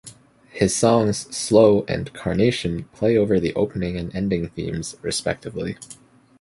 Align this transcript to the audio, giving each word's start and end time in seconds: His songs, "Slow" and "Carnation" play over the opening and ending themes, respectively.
His 0.49 0.75
songs, 0.75 1.27
"Slow" 1.29 1.83
and 1.87 2.11
"Carnation" 2.11 2.85
play 2.91 3.15
over 3.15 3.39
the 3.39 3.53
opening 3.53 3.97
and 3.97 4.09
ending 4.15 4.49
themes, 4.49 4.95
respectively. 5.03 5.77